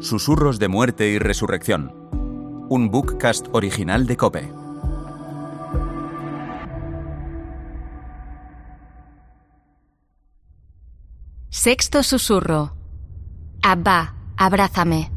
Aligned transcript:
Susurros 0.00 0.58
de 0.58 0.68
muerte 0.68 1.08
y 1.08 1.18
resurrección. 1.18 1.92
Un 2.70 2.90
bookcast 2.90 3.48
original 3.52 4.06
de 4.06 4.16
Cope. 4.16 4.50
Sexto 11.50 12.02
susurro. 12.02 12.74
Abba, 13.62 14.14
abrázame. 14.38 15.12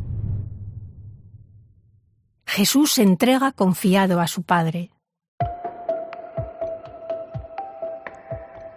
Jesús 2.45 2.91
se 2.91 3.03
entrega 3.03 3.53
confiado 3.53 4.19
a 4.19 4.27
su 4.27 4.43
Padre. 4.43 4.91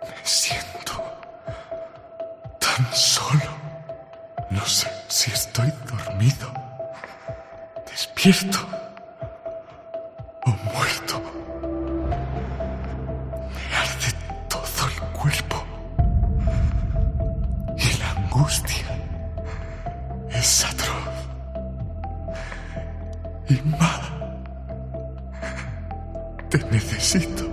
Me 0.02 0.24
siento 0.24 1.02
tan 2.60 2.94
solo. 2.94 3.55
Dormido, 6.16 6.48
despierto 7.90 8.58
o 10.46 10.50
muerto. 10.72 11.22
Me 13.52 13.76
arde 13.76 14.10
todo 14.48 14.88
el 14.88 15.00
cuerpo. 15.12 15.64
Y 17.76 17.98
la 17.98 18.10
angustia 18.10 18.86
es 20.30 20.64
atroz. 20.64 21.14
Y 23.48 23.60
más, 23.68 24.00
te 26.48 26.58
necesito. 26.70 27.44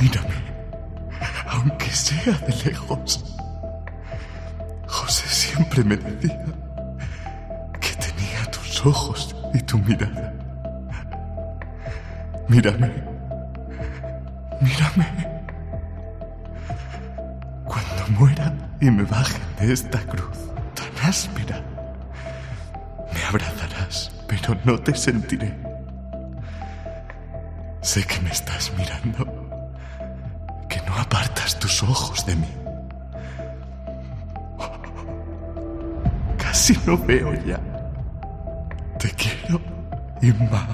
Mírame, 0.00 0.34
aunque 1.48 1.90
sea 1.90 2.32
de 2.32 2.70
lejos. 2.70 3.39
Siempre 5.60 5.84
me 5.84 5.96
decía 5.98 6.42
que 7.82 7.90
tenía 7.96 8.50
tus 8.50 8.86
ojos 8.86 9.36
y 9.52 9.60
tu 9.60 9.76
mirada. 9.76 10.32
Mírame, 12.48 12.90
mírame. 14.62 15.06
Cuando 17.66 18.08
muera 18.18 18.54
y 18.80 18.90
me 18.90 19.02
baje 19.02 19.38
de 19.60 19.74
esta 19.74 19.98
cruz 19.98 20.38
tan 20.74 21.06
áspera, 21.06 21.60
me 23.12 23.22
abrazarás, 23.24 24.10
pero 24.26 24.56
no 24.64 24.78
te 24.78 24.94
sentiré. 24.94 25.54
Sé 27.82 28.02
que 28.04 28.18
me 28.22 28.30
estás 28.30 28.72
mirando, 28.78 29.26
que 30.70 30.80
no 30.86 30.94
apartas 30.96 31.58
tus 31.58 31.82
ojos 31.82 32.24
de 32.24 32.36
mí. 32.36 32.59
Casi 36.60 36.78
no 36.84 36.98
veo 36.98 37.32
ya. 37.46 37.58
Te 38.98 39.10
quiero, 39.12 39.58
Inma. 40.20 40.68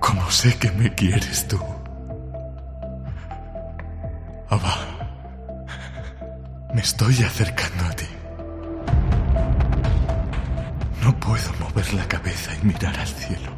Como 0.00 0.28
sé 0.32 0.56
que 0.56 0.68
me 0.72 0.92
quieres 0.92 1.46
tú. 1.46 1.60
Abba, 4.50 4.74
me 6.74 6.80
estoy 6.80 7.22
acercando 7.22 7.84
a 7.84 7.90
ti. 7.92 8.08
No 11.00 11.16
puedo 11.20 11.52
mover 11.60 11.94
la 11.94 12.08
cabeza 12.08 12.50
y 12.60 12.66
mirar 12.66 12.98
al 12.98 13.06
cielo. 13.06 13.52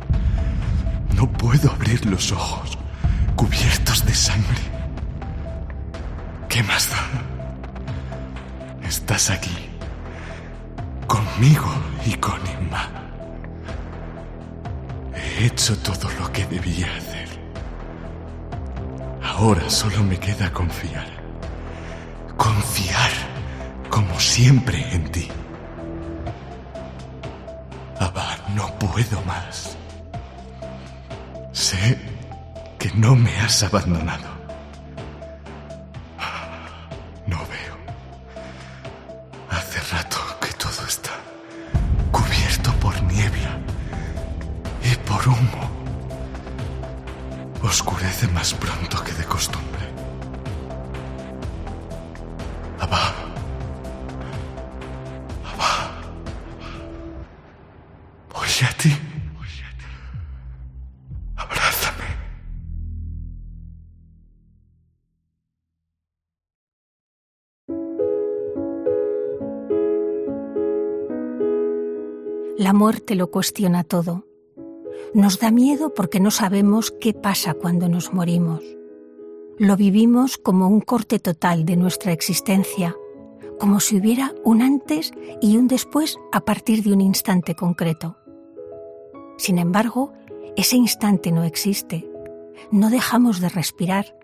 No 1.15 1.33
puedo 1.33 1.71
abrir 1.71 2.05
los 2.05 2.31
ojos 2.31 2.77
cubiertos 3.37 4.05
de 4.05 4.15
sangre. 4.15 4.65
¿Qué 6.50 6.62
más 6.62 6.91
da? 6.91 8.87
Estás 8.87 9.31
aquí, 9.31 9.75
conmigo 11.37 11.69
y 12.06 12.15
con 12.15 12.41
Inma. 12.47 12.89
He 15.15 15.47
hecho 15.47 15.77
todo 15.78 16.09
lo 16.19 16.33
que 16.33 16.47
debía 16.47 16.87
hacer. 16.97 17.28
Ahora 19.22 19.69
solo 19.69 20.03
me 20.03 20.19
queda 20.19 20.50
confiar. 20.50 21.06
Confiar 22.38 23.10
como 23.91 24.19
siempre 24.19 24.83
en 24.93 25.12
ti. 25.12 25.28
Abba, 28.00 28.39
no 28.55 28.66
puedo 28.78 29.21
más. 29.27 29.77
Sé 31.53 31.99
que 32.78 32.91
no 32.94 33.15
me 33.15 33.37
has 33.41 33.62
abandonado. 33.62 34.35
Oscurece 47.62 48.28
más 48.28 48.55
pronto 48.55 49.03
que 49.05 49.12
de 49.12 49.25
costumbre. 49.25 49.87
Abba. 52.78 53.15
Abba. 55.44 55.91
A 58.65 58.72
ti. 58.78 58.91
Abrázame. 61.37 62.05
La 72.56 72.72
muerte 72.72 73.15
lo 73.15 73.31
cuestiona 73.31 73.84
todo. 73.84 74.25
Nos 75.16 75.38
da 75.38 75.50
miedo 75.50 75.94
porque 75.94 76.21
no 76.21 76.31
sabemos 76.31 76.91
qué 76.91 77.15
pasa 77.15 77.54
cuando 77.54 77.88
nos 77.88 78.12
morimos. 78.12 78.60
Lo 79.59 79.75
vivimos 79.75 80.37
como 80.37 80.69
un 80.69 80.82
corte 80.82 81.19
total 81.19 81.65
de 81.65 81.75
nuestra 81.75 82.12
existencia, 82.12 82.94
como 83.59 83.81
si 83.81 83.97
hubiera 83.97 84.34
un 84.44 84.60
antes 84.60 85.12
y 85.41 85.56
un 85.56 85.69
después 85.69 86.19
a 86.32 86.41
partir 86.41 86.82
de 86.82 86.93
un 86.93 87.00
instante 87.00 87.54
concreto. 87.54 88.19
Sin 89.38 89.56
embargo, 89.56 90.12
ese 90.54 90.77
instante 90.77 91.33
no 91.33 91.44
existe. 91.44 92.06
No 92.71 92.91
dejamos 92.91 93.41
de 93.41 93.48
respirar. 93.48 94.15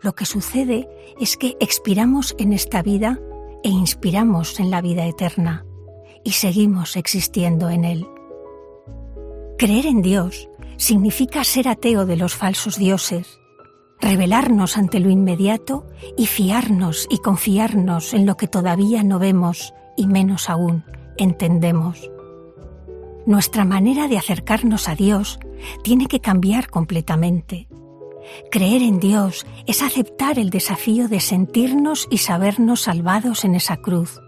Lo 0.00 0.14
que 0.14 0.24
sucede 0.24 0.88
es 1.20 1.36
que 1.36 1.58
expiramos 1.60 2.34
en 2.38 2.54
esta 2.54 2.80
vida 2.80 3.20
e 3.62 3.68
inspiramos 3.68 4.60
en 4.60 4.70
la 4.70 4.80
vida 4.80 5.04
eterna 5.04 5.66
y 6.24 6.30
seguimos 6.30 6.96
existiendo 6.96 7.68
en 7.68 7.84
Él. 7.84 8.06
Creer 9.62 9.86
en 9.86 10.02
Dios 10.02 10.48
significa 10.76 11.44
ser 11.44 11.68
ateo 11.68 12.04
de 12.04 12.16
los 12.16 12.34
falsos 12.34 12.78
dioses, 12.78 13.38
revelarnos 14.00 14.76
ante 14.76 14.98
lo 14.98 15.08
inmediato 15.08 15.86
y 16.18 16.26
fiarnos 16.26 17.06
y 17.08 17.18
confiarnos 17.18 18.12
en 18.12 18.26
lo 18.26 18.36
que 18.36 18.48
todavía 18.48 19.04
no 19.04 19.20
vemos 19.20 19.72
y 19.96 20.08
menos 20.08 20.50
aún 20.50 20.82
entendemos. 21.16 22.10
Nuestra 23.24 23.64
manera 23.64 24.08
de 24.08 24.18
acercarnos 24.18 24.88
a 24.88 24.96
Dios 24.96 25.38
tiene 25.84 26.06
que 26.06 26.18
cambiar 26.18 26.68
completamente. 26.68 27.68
Creer 28.50 28.82
en 28.82 28.98
Dios 28.98 29.46
es 29.68 29.80
aceptar 29.80 30.40
el 30.40 30.50
desafío 30.50 31.06
de 31.06 31.20
sentirnos 31.20 32.08
y 32.10 32.18
sabernos 32.18 32.80
salvados 32.80 33.44
en 33.44 33.54
esa 33.54 33.76
cruz. 33.76 34.20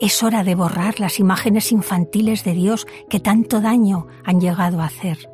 Es 0.00 0.22
hora 0.22 0.44
de 0.44 0.54
borrar 0.54 1.00
las 1.00 1.18
imágenes 1.18 1.72
infantiles 1.72 2.44
de 2.44 2.54
Dios 2.54 2.86
que 3.08 3.20
tanto 3.20 3.60
daño 3.60 4.06
han 4.24 4.40
llegado 4.40 4.80
a 4.80 4.86
hacer. 4.86 5.30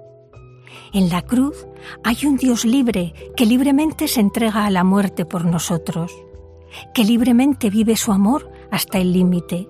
En 0.92 1.08
la 1.08 1.22
cruz 1.22 1.66
hay 2.04 2.26
un 2.26 2.36
Dios 2.36 2.64
libre 2.64 3.14
que 3.36 3.46
libremente 3.46 4.08
se 4.08 4.20
entrega 4.20 4.66
a 4.66 4.70
la 4.70 4.84
muerte 4.84 5.24
por 5.24 5.44
nosotros, 5.44 6.12
que 6.94 7.04
libremente 7.04 7.70
vive 7.70 7.96
su 7.96 8.12
amor 8.12 8.50
hasta 8.70 8.98
el 8.98 9.12
límite, 9.12 9.68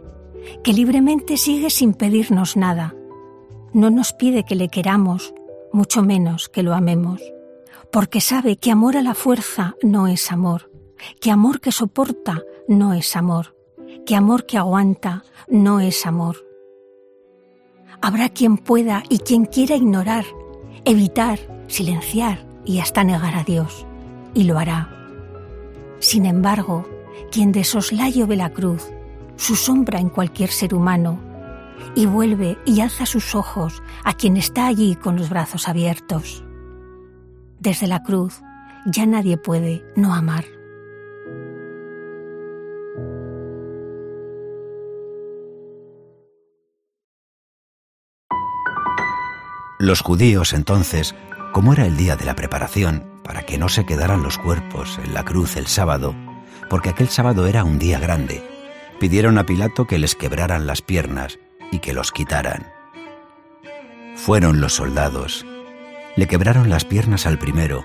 que 0.62 0.72
libremente 0.72 1.36
sigue 1.36 1.70
sin 1.70 1.94
pedirnos 1.94 2.56
nada. 2.56 2.94
No 3.72 3.90
nos 3.90 4.12
pide 4.12 4.44
que 4.44 4.54
le 4.54 4.68
queramos, 4.68 5.34
mucho 5.72 6.02
menos 6.02 6.48
que 6.48 6.62
lo 6.62 6.74
amemos, 6.74 7.20
porque 7.92 8.20
sabe 8.20 8.56
que 8.56 8.70
amor 8.70 8.96
a 8.96 9.02
la 9.02 9.14
fuerza 9.14 9.74
no 9.82 10.06
es 10.06 10.32
amor, 10.32 10.70
que 11.20 11.30
amor 11.30 11.60
que 11.60 11.72
soporta 11.72 12.42
no 12.68 12.94
es 12.94 13.16
amor 13.16 13.55
que 14.06 14.14
amor 14.14 14.46
que 14.46 14.56
aguanta 14.56 15.24
no 15.48 15.80
es 15.80 16.06
amor. 16.06 16.36
Habrá 18.00 18.28
quien 18.28 18.56
pueda 18.56 19.02
y 19.08 19.18
quien 19.18 19.46
quiera 19.46 19.74
ignorar, 19.74 20.24
evitar, 20.84 21.40
silenciar 21.66 22.46
y 22.64 22.78
hasta 22.78 23.02
negar 23.02 23.34
a 23.34 23.42
Dios, 23.42 23.84
y 24.32 24.44
lo 24.44 24.58
hará. 24.58 24.90
Sin 25.98 26.24
embargo, 26.24 26.88
quien 27.32 27.50
de 27.50 27.64
soslayo 27.64 28.28
ve 28.28 28.36
la 28.36 28.50
cruz, 28.50 28.88
su 29.34 29.56
sombra 29.56 29.98
en 29.98 30.08
cualquier 30.08 30.50
ser 30.50 30.72
humano, 30.72 31.18
y 31.96 32.06
vuelve 32.06 32.58
y 32.64 32.80
alza 32.80 33.06
sus 33.06 33.34
ojos 33.34 33.82
a 34.04 34.12
quien 34.12 34.36
está 34.36 34.66
allí 34.66 34.94
con 34.94 35.16
los 35.16 35.30
brazos 35.30 35.68
abiertos. 35.68 36.44
Desde 37.58 37.88
la 37.88 38.04
cruz 38.04 38.40
ya 38.86 39.04
nadie 39.04 39.36
puede 39.36 39.84
no 39.96 40.14
amar. 40.14 40.55
Los 49.78 50.00
judíos 50.00 50.54
entonces, 50.54 51.14
como 51.52 51.74
era 51.74 51.84
el 51.86 51.98
día 51.98 52.16
de 52.16 52.24
la 52.24 52.34
preparación, 52.34 53.04
para 53.22 53.42
que 53.42 53.58
no 53.58 53.68
se 53.68 53.84
quedaran 53.84 54.22
los 54.22 54.38
cuerpos 54.38 54.98
en 55.04 55.12
la 55.12 55.24
cruz 55.24 55.56
el 55.56 55.66
sábado, 55.66 56.14
porque 56.70 56.88
aquel 56.88 57.08
sábado 57.08 57.46
era 57.46 57.62
un 57.62 57.78
día 57.78 57.98
grande, 57.98 58.42
pidieron 58.98 59.36
a 59.36 59.44
Pilato 59.44 59.86
que 59.86 59.98
les 59.98 60.14
quebraran 60.14 60.66
las 60.66 60.80
piernas 60.80 61.38
y 61.70 61.80
que 61.80 61.92
los 61.92 62.10
quitaran. 62.10 62.66
Fueron 64.14 64.62
los 64.62 64.74
soldados, 64.74 65.44
le 66.16 66.26
quebraron 66.26 66.70
las 66.70 66.86
piernas 66.86 67.26
al 67.26 67.38
primero 67.38 67.84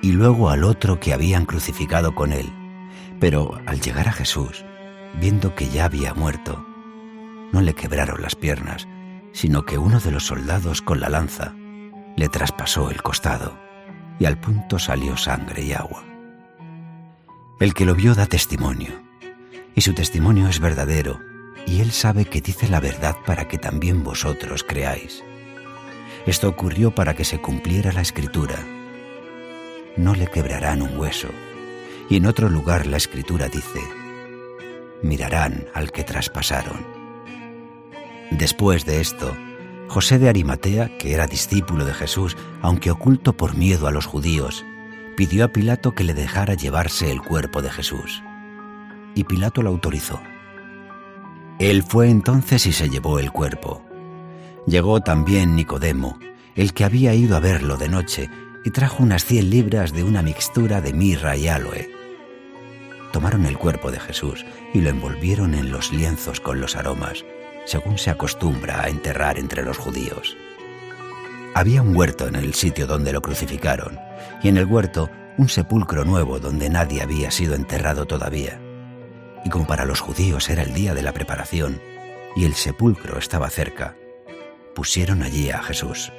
y 0.00 0.12
luego 0.12 0.48
al 0.48 0.64
otro 0.64 1.00
que 1.00 1.12
habían 1.12 1.44
crucificado 1.44 2.14
con 2.14 2.32
él. 2.32 2.50
Pero 3.20 3.60
al 3.66 3.80
llegar 3.80 4.08
a 4.08 4.12
Jesús, 4.12 4.64
viendo 5.20 5.54
que 5.54 5.68
ya 5.68 5.84
había 5.84 6.14
muerto, 6.14 6.66
no 7.52 7.60
le 7.60 7.74
quebraron 7.74 8.22
las 8.22 8.34
piernas, 8.34 8.88
sino 9.36 9.66
que 9.66 9.76
uno 9.76 10.00
de 10.00 10.10
los 10.10 10.24
soldados 10.24 10.80
con 10.80 10.98
la 10.98 11.10
lanza 11.10 11.54
le 12.16 12.30
traspasó 12.30 12.90
el 12.90 13.02
costado 13.02 13.58
y 14.18 14.24
al 14.24 14.40
punto 14.40 14.78
salió 14.78 15.14
sangre 15.18 15.62
y 15.62 15.74
agua. 15.74 16.02
El 17.60 17.74
que 17.74 17.84
lo 17.84 17.94
vio 17.94 18.14
da 18.14 18.24
testimonio, 18.24 18.92
y 19.74 19.82
su 19.82 19.92
testimonio 19.92 20.48
es 20.48 20.58
verdadero, 20.58 21.20
y 21.66 21.82
él 21.82 21.92
sabe 21.92 22.24
que 22.24 22.40
dice 22.40 22.66
la 22.70 22.80
verdad 22.80 23.14
para 23.26 23.46
que 23.46 23.58
también 23.58 24.02
vosotros 24.02 24.64
creáis. 24.66 25.22
Esto 26.24 26.48
ocurrió 26.48 26.94
para 26.94 27.12
que 27.12 27.26
se 27.26 27.38
cumpliera 27.38 27.92
la 27.92 28.00
escritura. 28.00 28.56
No 29.98 30.14
le 30.14 30.28
quebrarán 30.28 30.80
un 30.80 30.96
hueso. 30.96 31.28
Y 32.08 32.16
en 32.16 32.24
otro 32.24 32.48
lugar 32.48 32.86
la 32.86 32.96
escritura 32.96 33.48
dice, 33.48 33.82
mirarán 35.02 35.66
al 35.74 35.92
que 35.92 36.04
traspasaron. 36.04 36.95
Después 38.38 38.84
de 38.84 39.00
esto, 39.00 39.34
José 39.88 40.18
de 40.18 40.28
Arimatea, 40.28 40.98
que 40.98 41.14
era 41.14 41.26
discípulo 41.26 41.86
de 41.86 41.94
Jesús, 41.94 42.36
aunque 42.60 42.90
oculto 42.90 43.34
por 43.34 43.56
miedo 43.56 43.86
a 43.86 43.92
los 43.92 44.04
judíos, 44.04 44.62
pidió 45.16 45.46
a 45.46 45.48
Pilato 45.48 45.92
que 45.92 46.04
le 46.04 46.12
dejara 46.12 46.52
llevarse 46.52 47.10
el 47.10 47.22
cuerpo 47.22 47.62
de 47.62 47.70
Jesús. 47.70 48.22
Y 49.14 49.24
Pilato 49.24 49.62
lo 49.62 49.70
autorizó. 49.70 50.20
Él 51.58 51.82
fue 51.82 52.10
entonces 52.10 52.66
y 52.66 52.72
se 52.72 52.90
llevó 52.90 53.18
el 53.18 53.32
cuerpo. 53.32 53.82
Llegó 54.66 55.00
también 55.00 55.56
Nicodemo, 55.56 56.18
el 56.56 56.74
que 56.74 56.84
había 56.84 57.14
ido 57.14 57.36
a 57.36 57.40
verlo 57.40 57.78
de 57.78 57.88
noche, 57.88 58.28
y 58.66 58.70
trajo 58.70 59.02
unas 59.02 59.24
cien 59.24 59.48
libras 59.48 59.94
de 59.94 60.04
una 60.04 60.20
mixtura 60.20 60.82
de 60.82 60.92
mirra 60.92 61.36
y 61.36 61.48
aloe. 61.48 61.90
Tomaron 63.12 63.46
el 63.46 63.56
cuerpo 63.56 63.90
de 63.90 64.00
Jesús 64.00 64.44
y 64.74 64.82
lo 64.82 64.90
envolvieron 64.90 65.54
en 65.54 65.70
los 65.70 65.90
lienzos 65.90 66.40
con 66.40 66.60
los 66.60 66.76
aromas 66.76 67.24
según 67.66 67.98
se 67.98 68.10
acostumbra 68.10 68.82
a 68.82 68.88
enterrar 68.88 69.38
entre 69.38 69.62
los 69.62 69.76
judíos. 69.76 70.36
Había 71.54 71.82
un 71.82 71.94
huerto 71.94 72.28
en 72.28 72.36
el 72.36 72.54
sitio 72.54 72.86
donde 72.86 73.12
lo 73.12 73.20
crucificaron, 73.20 73.98
y 74.42 74.48
en 74.48 74.56
el 74.56 74.66
huerto 74.66 75.10
un 75.36 75.48
sepulcro 75.48 76.04
nuevo 76.04 76.38
donde 76.38 76.70
nadie 76.70 77.02
había 77.02 77.30
sido 77.30 77.54
enterrado 77.54 78.06
todavía. 78.06 78.60
Y 79.44 79.50
como 79.50 79.66
para 79.66 79.84
los 79.84 80.00
judíos 80.00 80.48
era 80.48 80.62
el 80.62 80.72
día 80.72 80.94
de 80.94 81.02
la 81.02 81.12
preparación, 81.12 81.80
y 82.34 82.44
el 82.44 82.54
sepulcro 82.54 83.18
estaba 83.18 83.50
cerca, 83.50 83.96
pusieron 84.74 85.22
allí 85.22 85.50
a 85.50 85.62
Jesús. 85.62 86.12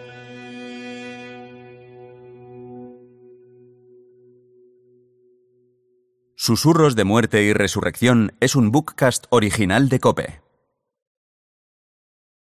Susurros 6.35 6.95
de 6.95 7.03
muerte 7.03 7.43
y 7.43 7.53
resurrección 7.53 8.33
es 8.39 8.55
un 8.55 8.71
bookcast 8.71 9.25
original 9.29 9.89
de 9.89 9.99
Cope. 9.99 10.46